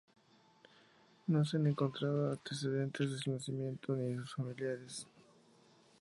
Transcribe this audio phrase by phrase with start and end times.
[1.27, 5.07] No se han encontrado antecedentes de su nacimiento ni de sus familiares.